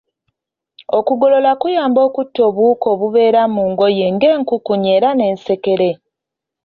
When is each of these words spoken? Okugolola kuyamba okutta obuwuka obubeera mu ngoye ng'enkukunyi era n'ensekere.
Okugolola 0.97 1.51
kuyamba 1.61 1.99
okutta 2.07 2.39
obuwuka 2.49 2.85
obubeera 2.93 3.41
mu 3.55 3.63
ngoye 3.71 4.05
ng'enkukunyi 4.13 4.89
era 4.97 5.09
n'ensekere. 5.13 5.89